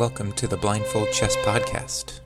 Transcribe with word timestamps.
welcome 0.00 0.32
to 0.32 0.46
the 0.46 0.56
Blindfold 0.56 1.12
Chess 1.12 1.36
Podcast. 1.44 2.20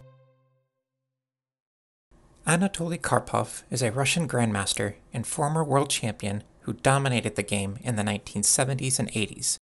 Anatoly 2.47 3.01
Karpov 3.01 3.65
is 3.69 3.83
a 3.83 3.91
Russian 3.91 4.29
grandmaster 4.29 4.95
and 5.13 5.27
former 5.27 5.65
world 5.65 5.91
champion 5.91 6.45
who 6.61 6.75
dominated 6.75 7.35
the 7.35 7.43
game 7.43 7.79
in 7.83 7.97
the 7.97 8.05
1970s 8.05 9.01
and 9.01 9.11
80s. 9.11 9.57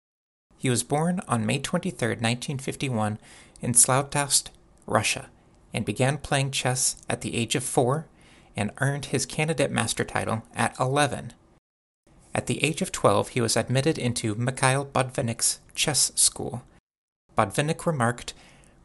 He 0.58 0.68
was 0.68 0.82
born 0.82 1.20
on 1.28 1.46
May 1.46 1.60
23, 1.60 2.08
1951, 2.08 3.20
in 3.62 3.74
Zlatoust, 3.74 4.48
Russia, 4.88 5.30
and 5.72 5.84
began 5.84 6.18
playing 6.18 6.50
chess 6.50 6.96
at 7.08 7.20
the 7.20 7.36
age 7.36 7.54
of 7.54 7.62
four 7.62 8.08
and 8.56 8.72
earned 8.78 9.04
his 9.04 9.24
candidate 9.24 9.70
master 9.70 10.02
title 10.02 10.42
at 10.56 10.74
11. 10.80 11.32
At 12.34 12.48
the 12.48 12.64
age 12.64 12.82
of 12.82 12.90
12, 12.90 13.28
he 13.28 13.40
was 13.40 13.56
admitted 13.56 13.98
into 13.98 14.34
Mikhail 14.34 14.84
Botvinnik's 14.84 15.60
chess 15.76 16.10
school. 16.16 16.64
Botvinnik 17.40 17.86
remarked, 17.86 18.34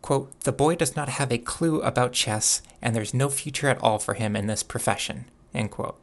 quote, 0.01 0.39
The 0.41 0.53
boy 0.53 0.75
does 0.75 0.95
not 0.95 1.09
have 1.09 1.29
a 1.29 1.37
clue 1.37 1.81
about 1.81 2.13
chess, 2.13 2.61
and 2.81 2.95
there's 2.95 3.13
no 3.13 3.27
future 3.27 3.67
at 3.67 3.81
all 3.83 3.99
for 3.99 4.13
him 4.13 4.33
in 4.33 4.47
this 4.47 4.63
profession. 4.63 5.25
End 5.53 5.71
quote. 5.71 5.99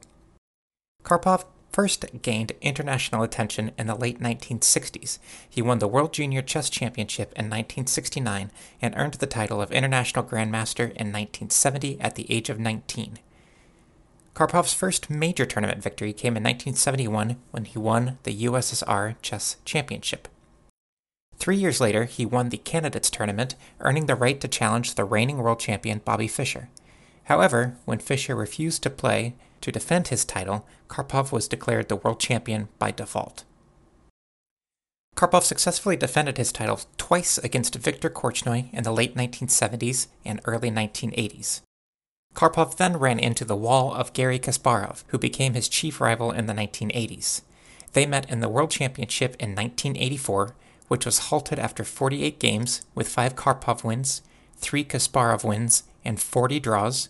Karpov 1.03 1.47
first 1.73 2.05
gained 2.21 2.53
international 2.61 3.23
attention 3.23 3.71
in 3.79 3.87
the 3.87 3.95
late 3.95 4.21
1960s. 4.21 5.19
He 5.49 5.63
won 5.63 5.79
the 5.79 5.89
World 5.89 6.13
Junior 6.13 6.43
Chess 6.43 6.69
Championship 6.69 7.29
in 7.29 7.47
1969 7.47 8.51
and 8.83 8.95
earned 8.99 9.15
the 9.15 9.27
title 9.27 9.63
of 9.63 9.73
International 9.73 10.23
Grandmaster 10.23 10.91
in 10.91 11.09
1970 11.09 11.99
at 12.03 12.17
the 12.17 12.31
age 12.31 12.51
of 12.51 12.61
19. 12.61 13.19
Karpov's 14.35 14.75
first 14.75 15.09
major 15.09 15.47
tournament 15.47 15.83
victory 15.83 16.13
came 16.13 16.37
in 16.37 16.43
1971 16.43 17.37
when 17.51 17.65
he 17.65 17.79
won 17.79 18.19
the 18.25 18.45
USSR 18.45 19.15
Chess 19.23 19.57
Championship. 19.65 20.29
Three 21.43 21.57
years 21.57 21.81
later, 21.81 22.05
he 22.05 22.25
won 22.25 22.51
the 22.51 22.57
Candidates 22.57 23.11
Tournament, 23.11 23.57
earning 23.81 24.07
the 24.07 24.15
right 24.15 24.41
to 24.41 24.47
challenge 24.47 24.95
the 24.95 25.05
reigning 25.05 25.39
world 25.39 25.59
champion 25.59 26.01
Bobby 26.05 26.29
Fischer. 26.29 26.69
However, 27.25 27.77
when 27.85 27.99
Fischer 27.99 28.37
refused 28.37 28.85
to 28.85 28.91
play 28.91 29.35
to 29.61 29.73
defend 29.73 30.07
his 30.07 30.25
title, 30.25 30.65
Karpov 30.87 31.33
was 31.33 31.49
declared 31.49 31.89
the 31.89 31.97
world 31.97 32.21
champion 32.21 32.69
by 32.79 32.93
default. 32.93 33.43
Karpov 35.17 35.43
successfully 35.43 35.97
defended 35.97 36.39
his 36.39 36.53
title 36.53 36.79
twice 36.97 37.39
against 37.39 37.75
Viktor 37.75 38.09
Korchnoi 38.09 38.73
in 38.73 38.85
the 38.85 38.93
late 38.93 39.17
1970s 39.17 40.07
and 40.25 40.41
early 40.45 40.71
1980s. 40.71 41.63
Karpov 42.37 42.77
then 42.77 42.99
ran 42.99 43.19
into 43.19 43.45
the 43.45 43.57
wall 43.57 43.93
of 43.93 44.13
Garry 44.13 44.39
Kasparov, 44.39 45.03
who 45.09 45.19
became 45.19 45.55
his 45.55 45.69
chief 45.69 46.01
rival 46.01 46.31
in 46.31 46.47
the 46.47 46.55
1980s. 46.55 47.41
They 47.95 48.07
met 48.07 48.31
in 48.31 48.39
the 48.39 48.49
World 48.49 48.71
Championship 48.71 49.35
in 49.41 49.57
1984, 49.57 50.55
which 50.93 51.07
was 51.07 51.31
halted 51.31 51.59
after 51.59 51.85
48 51.85 52.39
games 52.39 52.83
with 52.95 53.09
5 53.09 53.35
Karpov 53.35 53.83
wins, 53.83 54.21
3 54.57 54.85
Kasparov 54.85 55.43
wins, 55.43 55.85
and 56.05 56.21
40 56.21 56.61
draws. 56.61 57.09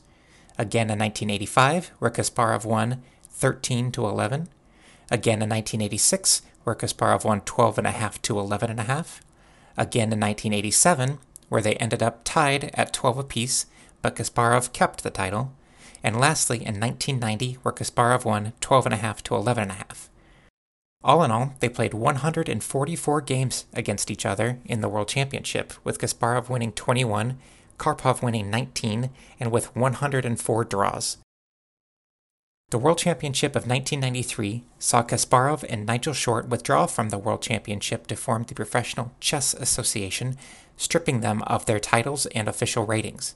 Again 0.57 0.89
in 0.89 1.01
1985, 1.01 1.91
where 1.99 2.13
Kasparov 2.13 2.65
won 2.65 3.03
13 3.25 3.91
to 3.91 4.07
11. 4.07 4.49
Again 5.11 5.43
in 5.43 5.49
1986, 5.49 6.43
where 6.63 6.77
Kasparov 6.77 7.25
won 7.25 7.41
12.5 7.41 8.23
to 8.23 8.35
11.5. 8.35 9.21
Again 9.77 10.13
in 10.13 10.21
1987, 10.21 11.19
where 11.49 11.61
they 11.61 11.75
ended 11.75 12.05
up 12.05 12.21
tied 12.23 12.71
at 12.75 12.93
12 12.93 13.19
apiece, 13.19 13.67
but 14.01 14.15
Kasparov 14.15 14.73
kept 14.73 15.03
the 15.03 15.11
title. 15.11 15.55
And 16.05 16.21
lastly, 16.21 16.59
in 16.59 16.79
1990, 16.79 17.55
where 17.63 17.75
Kasparov 17.75 18.25
won 18.25 18.53
12.5 18.61 19.23
to 19.23 19.35
11.5. 19.35 20.09
All 21.05 21.25
in 21.25 21.33
all, 21.33 21.55
they 21.59 21.69
played 21.69 21.95
144 21.95 23.21
games 23.23 23.65
against 23.73 24.11
each 24.11 24.25
other 24.25 24.59
in 24.65 24.81
the 24.81 24.89
World 24.89 25.09
Championship, 25.09 25.73
with 25.83 25.99
Kasparov 25.99 26.49
winning 26.49 26.73
21, 26.73 27.39
Karpov 27.77 28.23
winning 28.23 28.51
19, 28.51 29.11
and 29.41 29.51
with 29.51 29.75
104 29.75 30.65
draws. 30.65 31.17
The 32.71 32.79
World 32.79 32.99
Championship 32.99 33.51
of 33.51 33.67
1993 33.67 34.65
saw 34.79 35.03
Kasparov 35.03 35.65
and 35.69 35.85
Nigel 35.85 36.15
Short 36.15 36.49
withdraw 36.49 36.87
from 36.87 37.11
the 37.11 37.19
World 37.19 37.43
Championship 37.43 38.07
to 38.07 38.17
form 38.17 38.45
the 38.45 38.55
Professional 38.55 39.13
Chess 39.21 39.53
Association, 39.55 40.39
stripping 40.77 41.21
them 41.21 41.43
of 41.43 41.67
their 41.67 41.81
titles 41.81 42.27
and 42.27 42.49
official 42.49 42.87
ratings. 42.87 43.35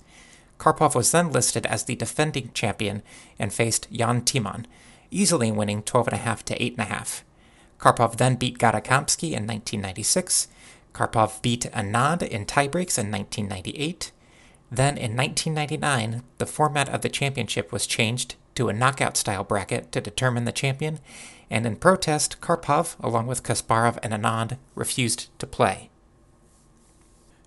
Karpov 0.59 0.95
was 0.95 1.11
then 1.11 1.33
listed 1.33 1.67
as 1.67 1.85
the 1.85 1.97
defending 1.97 2.51
champion 2.55 3.03
and 3.39 3.53
faced 3.53 3.93
Jan 3.93 4.23
Timman, 4.23 4.65
easily 5.11 5.53
winning 5.53 5.83
12.5 5.83 6.43
to 6.45 6.59
8.5. 6.59 7.23
Karpov 7.79 8.17
then 8.17 8.37
beat 8.37 8.59
Gata 8.59 8.81
Kamsky 8.81 9.33
in 9.33 9.47
1996. 9.47 10.49
Karpov 10.93 11.43
beat 11.43 11.67
Anand 11.73 12.23
in 12.23 12.47
tiebreaks 12.47 12.99
in 12.99 13.11
1998. 13.11 14.13
Then 14.71 14.97
in 14.97 15.17
1999, 15.17 16.23
the 16.39 16.47
format 16.47 16.89
of 16.89 17.03
the 17.03 17.09
championship 17.09 17.71
was 17.71 17.87
changed 17.87 18.35
to 18.55 18.69
a 18.69 18.73
knockout 18.73 19.17
style 19.17 19.45
bracket 19.45 19.93
to 19.93 20.01
determine 20.01 20.45
the 20.45 20.53
champion, 20.53 20.99
and 21.51 21.67
in 21.67 21.77
protest, 21.77 22.41
Karpov, 22.41 22.97
along 23.01 23.27
with 23.27 23.43
Kasparov 23.43 23.99
and 24.03 24.13
Anand, 24.13 24.59
refused 24.75 25.29
to 25.39 25.47
play. 25.47 25.91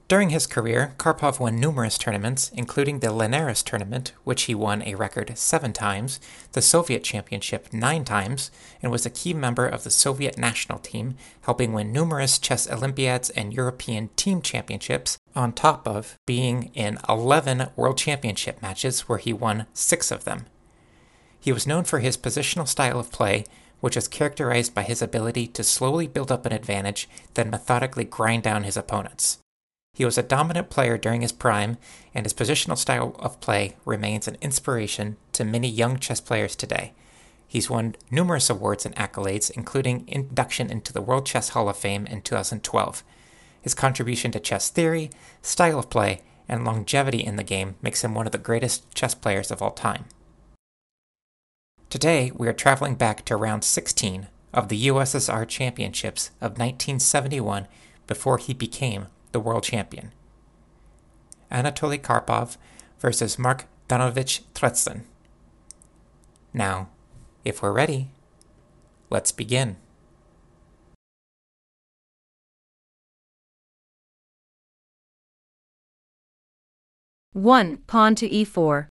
During 0.10 0.32
his 0.32 0.48
career, 0.48 0.96
Karpov 0.98 1.40
won 1.40 1.60
numerous 1.60 1.96
tournaments, 1.96 2.50
including 2.56 2.98
the 2.98 3.14
Linares 3.14 3.62
tournament, 3.62 4.12
which 4.24 4.46
he 4.46 4.56
won 4.56 4.82
a 4.82 4.96
record 4.96 5.38
seven 5.38 5.72
times, 5.72 6.20
the 6.54 6.64
Soviet 6.64 7.04
Championship 7.04 7.72
nine 7.72 8.04
times, 8.04 8.50
and 8.82 8.92
was 8.92 9.06
a 9.06 9.12
key 9.12 9.36
member 9.36 9.68
of 9.68 9.84
the 9.84 9.92
Soviet 9.92 10.36
national 10.36 10.80
team, 10.80 11.14
helping 11.42 11.74
win 11.74 11.94
numerous 11.94 12.40
chess 12.40 12.68
Olympiads 12.68 13.30
and 13.30 13.54
European 13.54 14.10
team 14.16 14.42
championships, 14.42 15.20
on 15.36 15.54
top 15.54 15.88
of 15.88 16.18
being 16.26 16.72
in 16.74 16.98
11 17.08 17.70
World 17.76 18.00
Championship 18.00 18.64
matches 18.64 19.02
where 19.02 19.20
he 19.20 19.32
won 19.32 19.68
six 19.74 20.10
of 20.10 20.24
them. 20.24 20.48
He 21.40 21.52
was 21.52 21.68
known 21.68 21.84
for 21.84 22.00
his 22.00 22.18
positional 22.18 22.68
style 22.68 23.00
of 23.00 23.12
play, 23.12 23.46
which 23.80 23.96
is 23.96 24.08
characterized 24.08 24.74
by 24.74 24.82
his 24.82 25.04
ability 25.04 25.46
to 25.46 25.64
slowly 25.64 26.08
build 26.08 26.32
up 26.32 26.48
an 26.48 26.52
advantage, 26.52 27.08
then 27.36 27.52
methodically 27.52 28.06
grind 28.06 28.42
down 28.42 28.64
his 28.64 28.76
opponents. 28.76 29.38
He 30.00 30.06
was 30.06 30.18
a 30.18 30.24
dominant 30.24 30.70
player 30.70 30.98
during 30.98 31.20
his 31.20 31.34
prime, 31.34 31.78
and 32.16 32.26
his 32.26 32.34
positional 32.34 32.78
style 32.78 33.18
of 33.20 33.42
play 33.42 33.76
remains 33.84 34.30
an 34.30 34.38
inspiration 34.40 35.18
to 35.34 35.44
many 35.44 35.68
young 35.68 36.00
chess 36.00 36.22
players 36.22 36.56
today. 36.56 36.94
He's 37.46 37.70
won 37.70 37.98
numerous 38.10 38.50
awards 38.50 38.86
and 38.86 38.96
accolades, 38.96 39.52
including 39.52 40.08
induction 40.08 40.72
into 40.72 40.94
the 40.94 41.02
World 41.02 41.26
Chess 41.26 41.50
Hall 41.50 41.68
of 41.68 41.76
Fame 41.76 42.08
in 42.08 42.22
2012. 42.22 43.04
His 43.62 43.74
contribution 43.74 44.32
to 44.32 44.40
chess 44.40 44.70
theory, 44.70 45.10
style 45.42 45.80
of 45.80 45.90
play, 45.90 46.22
and 46.48 46.64
longevity 46.64 47.22
in 47.22 47.36
the 47.36 47.44
game 47.44 47.76
makes 47.82 48.02
him 48.02 48.16
one 48.16 48.26
of 48.26 48.32
the 48.32 48.38
greatest 48.38 48.90
chess 48.96 49.14
players 49.14 49.52
of 49.52 49.62
all 49.62 49.72
time. 49.72 50.06
Today, 51.90 52.32
we 52.34 52.48
are 52.48 52.54
traveling 52.54 52.96
back 52.96 53.26
to 53.26 53.36
round 53.36 53.66
16 53.66 54.30
of 54.54 54.70
the 54.70 54.88
USSR 54.88 55.46
Championships 55.46 56.30
of 56.40 56.52
1971 56.52 57.68
before 58.08 58.38
he 58.38 58.54
became 58.54 59.08
the 59.32 59.40
world 59.40 59.64
champion. 59.64 60.12
Anatoly 61.52 62.00
Karpov 62.00 62.58
versus 63.00 63.40
Mark 63.40 63.66
Danovich 63.88 64.42
Tseitlin. 64.54 65.02
Now, 66.54 66.90
if 67.44 67.62
we're 67.62 67.72
ready, 67.72 68.10
let's 69.10 69.32
begin. 69.32 69.78
One 77.34 77.78
pawn 77.88 78.16
to 78.16 78.28
e4. 78.28 78.88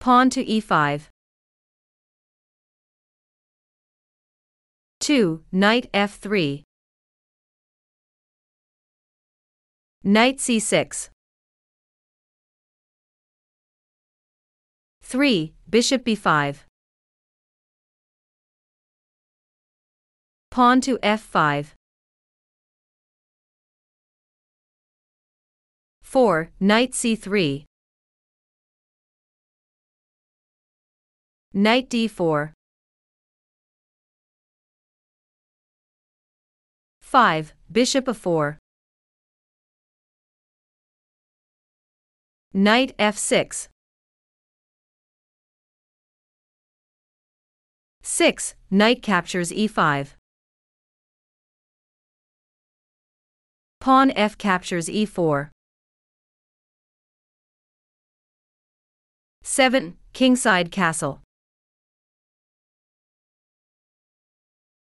Pawn 0.00 0.30
to 0.30 0.44
e5. 0.44 1.08
2. 5.00 5.42
Knight 5.52 5.90
f3. 5.94 6.64
Knight 10.04 10.38
c6. 10.38 11.10
3. 15.02 15.54
Bishop 15.68 16.04
b5. 16.04 16.58
Pawn 20.50 20.80
to 20.80 20.98
f5. 20.98 21.72
4. 26.02 26.50
Knight 26.60 26.92
c3. 26.92 27.64
Knight 31.52 31.90
d4. 31.90 32.52
5. 37.02 37.54
Bishop 37.72 38.06
a4. 38.06 38.56
Knight 42.54 42.96
f6. 42.98 43.68
6. 48.02 48.54
Knight 48.70 49.02
captures 49.02 49.50
e5. 49.52 50.08
Pawn 53.80 54.10
f 54.16 54.38
captures 54.38 54.88
e 54.88 55.06
e4. 55.06 55.50
7. 59.42 59.96
Kingside 60.14 60.70
castle. 60.72 61.20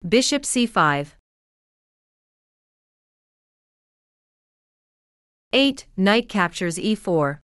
Bishop 0.08 0.42
c5. 0.42 1.08
8. 5.52 5.86
Knight 5.96 6.28
captures 6.28 6.78
e4. 6.78 7.40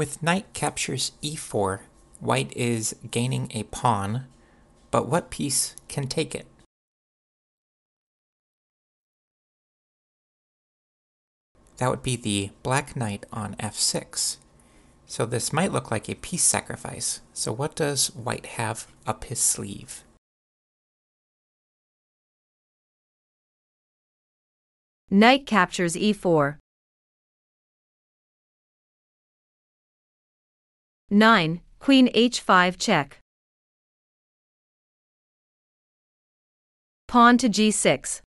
With 0.00 0.22
knight 0.22 0.54
captures 0.54 1.12
e4, 1.22 1.80
white 2.20 2.56
is 2.56 2.96
gaining 3.10 3.52
a 3.52 3.64
pawn, 3.64 4.24
but 4.90 5.06
what 5.06 5.28
piece 5.28 5.76
can 5.88 6.06
take 6.06 6.34
it? 6.34 6.46
That 11.76 11.90
would 11.90 12.02
be 12.02 12.16
the 12.16 12.48
black 12.62 12.96
knight 12.96 13.26
on 13.30 13.56
f6. 13.56 14.38
So 15.04 15.26
this 15.26 15.52
might 15.52 15.70
look 15.70 15.90
like 15.90 16.08
a 16.08 16.14
piece 16.14 16.44
sacrifice. 16.44 17.20
So 17.34 17.52
what 17.52 17.76
does 17.76 18.06
white 18.16 18.46
have 18.56 18.86
up 19.06 19.24
his 19.24 19.38
sleeve? 19.38 20.02
Knight 25.10 25.44
captures 25.44 25.94
e4. 25.94 26.59
9. 31.10 31.60
Queen 31.80 32.08
h5 32.14 32.78
check. 32.78 33.18
Pawn 37.08 37.36
to 37.38 37.48
g6. 37.48 38.20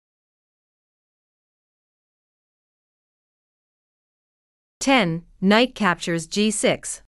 10. 4.80 5.22
Knight 5.40 5.76
captures 5.76 6.26
g6. 6.26 7.02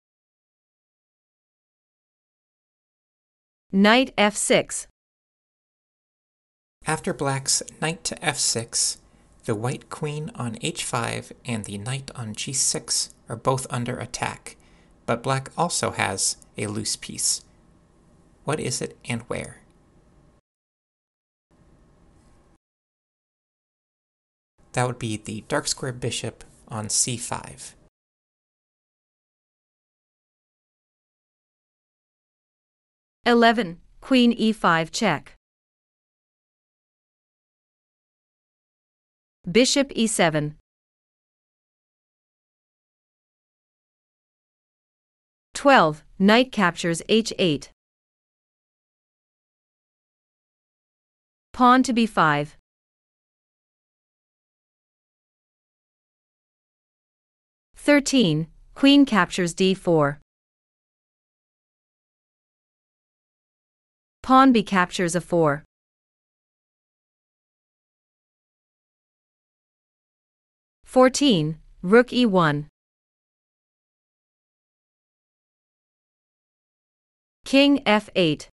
Knight 3.72 4.14
f6. 4.18 4.86
After 6.84 7.14
black's 7.14 7.62
knight 7.80 8.04
to 8.04 8.16
f6, 8.16 8.98
the 9.46 9.54
white 9.54 9.88
queen 9.88 10.30
on 10.34 10.56
h5 10.56 11.32
and 11.46 11.64
the 11.64 11.78
knight 11.78 12.10
on 12.14 12.34
g6 12.34 13.08
are 13.30 13.36
both 13.36 13.66
under 13.70 13.96
attack, 13.98 14.56
but 15.06 15.22
black 15.22 15.50
also 15.56 15.90
has 15.90 16.36
a 16.56 16.66
loose 16.66 16.96
piece. 16.96 17.42
What 18.44 18.60
is 18.60 18.80
it 18.80 18.96
and 19.04 19.22
where? 19.22 19.62
That 24.72 24.86
would 24.86 24.98
be 24.98 25.16
the 25.16 25.44
dark 25.48 25.68
square 25.68 25.92
bishop 25.92 26.44
on 26.68 26.86
c5. 26.86 27.74
Eleven. 33.24 33.80
Queen 34.00 34.36
e5 34.36 34.90
check. 34.90 35.36
Bishop 39.50 39.90
e7. 39.90 40.54
12. 45.62 46.02
Knight 46.18 46.50
captures 46.50 47.02
h8. 47.08 47.68
Pawn 51.52 51.84
to 51.84 51.92
b5. 51.92 52.48
13. 57.76 58.48
Queen 58.74 59.06
captures 59.06 59.54
d4. 59.54 60.16
Pawn 64.24 64.52
b 64.52 64.64
captures 64.64 65.14
a4. 65.14 65.62
Fourteen. 70.84 71.60
Rook 71.82 72.08
e1. 72.08 72.66
King 77.52 77.80
f8. 77.84 78.48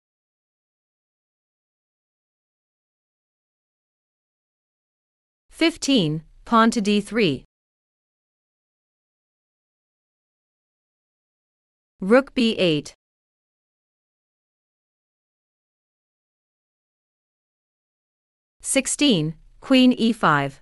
Fifteen. 5.50 6.24
Pawn 6.44 6.72
to 6.72 6.82
d3. 6.82 7.44
Rook 12.00 12.34
b8. 12.34 12.94
Sixteen. 18.60 19.34
Queen 19.60 19.96
e5. 19.96 20.54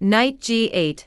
Knight 0.00 0.40
g8. 0.40 1.04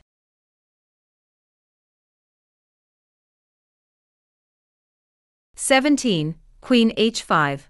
Seventeen. 5.64 6.34
Queen 6.60 6.90
h5. 6.96 7.68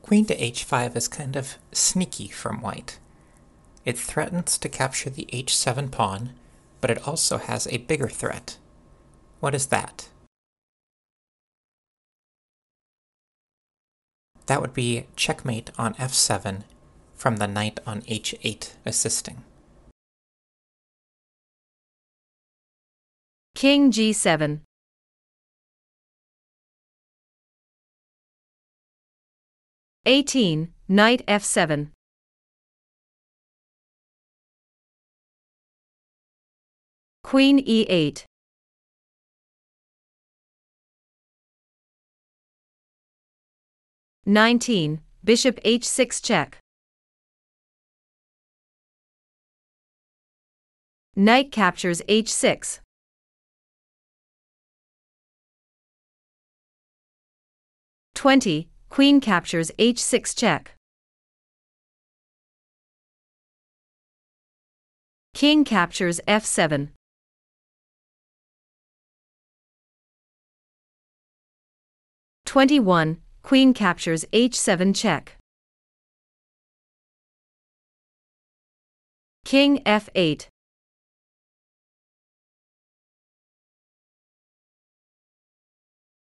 Queen 0.00 0.24
to 0.24 0.34
h5 0.34 0.96
is 0.96 1.06
kind 1.06 1.36
of 1.36 1.58
sneaky 1.70 2.28
from 2.28 2.62
white. 2.62 2.98
It 3.84 3.98
threatens 3.98 4.56
to 4.56 4.70
capture 4.70 5.10
the 5.10 5.28
h7 5.34 5.90
pawn, 5.90 6.30
but 6.80 6.90
it 6.90 7.06
also 7.06 7.36
has 7.36 7.66
a 7.66 7.76
bigger 7.76 8.08
threat. 8.08 8.56
What 9.40 9.54
is 9.54 9.66
that? 9.66 10.08
That 14.46 14.62
would 14.62 14.72
be 14.72 15.08
checkmate 15.14 15.72
on 15.76 15.92
f7 15.96 16.62
from 17.14 17.36
the 17.36 17.46
knight 17.46 17.80
on 17.86 18.00
h8 18.00 18.70
assisting. 18.86 19.44
King 23.58 23.90
g7. 23.90 24.60
Eighteen. 30.06 30.72
Knight 30.86 31.26
f7. 31.26 31.88
Queen 37.24 37.58
e8. 37.66 38.26
Nineteen. 44.24 45.00
Bishop 45.24 45.60
h6 45.64 46.22
check. 46.22 46.58
Knight 51.16 51.50
captures 51.50 52.00
h6. 52.08 52.78
Twenty. 58.18 58.68
Queen 58.88 59.20
captures 59.20 59.70
h6 59.78 60.36
check. 60.36 60.74
King 65.34 65.62
captures 65.64 66.20
f7. 66.26 66.88
Twenty-one. 72.44 73.18
Queen 73.44 73.72
captures 73.72 74.24
h7 74.32 74.96
check. 74.96 75.36
King 79.44 79.80
f8. 79.86 80.48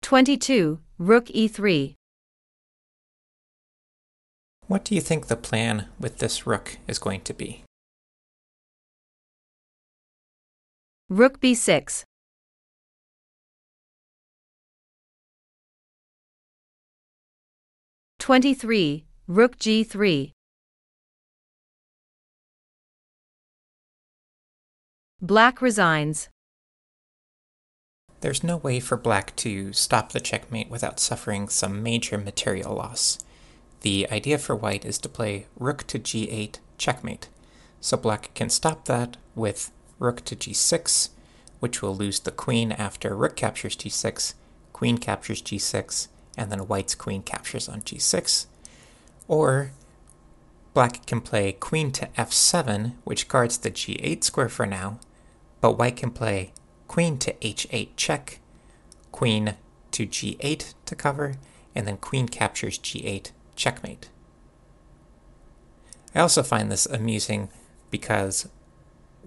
Twenty-two. 0.02 0.80
Rook 0.98 1.26
e3. 1.26 1.94
What 4.66 4.82
do 4.82 4.94
you 4.94 5.02
think 5.02 5.26
the 5.26 5.36
plan 5.36 5.88
with 6.00 6.18
this 6.18 6.46
rook 6.46 6.78
is 6.88 6.98
going 6.98 7.20
to 7.20 7.34
be? 7.34 7.64
Rook 11.10 11.38
b6. 11.38 12.04
Twenty-three. 18.18 19.04
Rook 19.28 19.58
g3. 19.58 20.32
Black 25.20 25.60
resigns. 25.60 26.30
There's 28.26 28.42
no 28.42 28.56
way 28.56 28.80
for 28.80 28.96
black 28.96 29.36
to 29.36 29.72
stop 29.72 30.10
the 30.10 30.18
checkmate 30.18 30.68
without 30.68 30.98
suffering 30.98 31.48
some 31.48 31.80
major 31.80 32.18
material 32.18 32.74
loss. 32.74 33.20
The 33.82 34.08
idea 34.10 34.36
for 34.38 34.56
white 34.56 34.84
is 34.84 34.98
to 34.98 35.08
play 35.08 35.46
rook 35.56 35.86
to 35.86 36.00
g8 36.00 36.58
checkmate, 36.76 37.28
so 37.80 37.96
black 37.96 38.34
can 38.34 38.50
stop 38.50 38.86
that 38.86 39.16
with 39.36 39.70
rook 40.00 40.24
to 40.24 40.34
g6, 40.34 41.10
which 41.60 41.80
will 41.80 41.94
lose 41.94 42.18
the 42.18 42.32
queen 42.32 42.72
after 42.72 43.14
rook 43.14 43.36
captures 43.36 43.76
g6, 43.76 44.34
queen 44.72 44.98
captures 44.98 45.40
g6, 45.40 46.08
and 46.36 46.50
then 46.50 46.66
white's 46.66 46.96
queen 46.96 47.22
captures 47.22 47.68
on 47.68 47.80
g6. 47.82 48.46
Or 49.28 49.70
black 50.74 51.06
can 51.06 51.20
play 51.20 51.52
queen 51.52 51.92
to 51.92 52.06
f7, 52.18 52.94
which 53.04 53.28
guards 53.28 53.58
the 53.58 53.70
g8 53.70 54.24
square 54.24 54.48
for 54.48 54.66
now, 54.66 54.98
but 55.60 55.78
white 55.78 55.94
can 55.94 56.10
play 56.10 56.52
queen 56.88 57.18
to 57.18 57.32
h8 57.34 57.88
check, 57.96 58.40
queen 59.12 59.54
to 59.90 60.06
g8 60.06 60.74
to 60.84 60.94
cover, 60.94 61.34
and 61.74 61.86
then 61.86 61.96
queen 61.96 62.28
captures 62.28 62.78
g8 62.78 63.30
checkmate. 63.54 64.08
I 66.14 66.20
also 66.20 66.42
find 66.42 66.70
this 66.70 66.86
amusing 66.86 67.50
because 67.90 68.48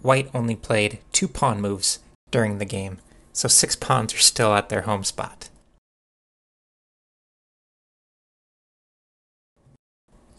white 0.02 0.30
only 0.34 0.56
played 0.56 1.00
two 1.12 1.28
pawn 1.28 1.62
moves 1.62 2.00
during 2.32 2.58
the 2.58 2.66
game, 2.66 3.00
so 3.34 3.48
six 3.48 3.76
pawns 3.76 4.14
are 4.14 4.18
still 4.18 4.54
at 4.54 4.70
their 4.70 4.82
home 4.82 5.04
spot. 5.04 5.50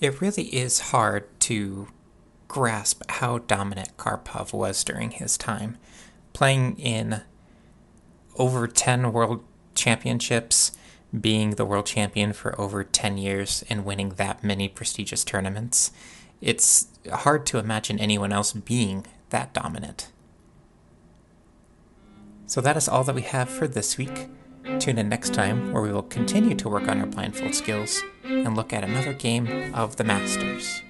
It 0.01 0.21
really 0.21 0.45
is 0.45 0.81
hard 0.81 1.29
to 1.41 1.89
grasp 2.49 3.03
how 3.11 3.39
dominant 3.39 3.97
Karpov 3.99 4.53
was 4.53 4.83
during 4.83 5.11
his 5.11 5.37
time. 5.37 5.77
Playing 6.33 6.79
in 6.79 7.23
over 8.37 8.67
10 8.67 9.13
world 9.13 9.45
championships, 9.75 10.73
being 11.19 11.51
the 11.53 11.65
world 11.65 11.87
champion 11.87 12.33
for 12.33 12.59
over 12.61 12.85
10 12.85 13.19
years, 13.19 13.65
and 13.69 13.85
winning 13.85 14.11
that 14.11 14.45
many 14.45 14.69
prestigious 14.69 15.25
tournaments, 15.25 15.91
it's 16.41 16.89
hard 17.13 17.47
to 17.47 17.59
imagine 17.59 17.99
anyone 17.99 18.33
else 18.33 18.53
being 18.53 19.07
that 19.31 19.53
dominant. 19.53 20.09
So 22.47 22.61
that 22.61 22.77
is 22.77 22.89
all 22.89 23.05
that 23.05 23.15
we 23.15 23.23
have 23.23 23.49
for 23.49 23.69
this 23.69 23.97
week. 23.97 24.29
Tune 24.79 24.99
in 24.99 25.09
next 25.09 25.35
time 25.35 25.73
where 25.73 25.83
we 25.83 25.93
will 25.93 26.03
continue 26.03 26.55
to 26.57 26.69
work 26.69 26.89
on 26.89 27.01
our 27.01 27.07
blindfold 27.07 27.55
skills 27.55 28.03
and 28.25 28.57
look 28.57 28.73
at 28.73 28.85
another 28.85 29.13
game 29.13 29.73
of 29.75 29.97
the 29.97 30.05
Masters. 30.05 30.83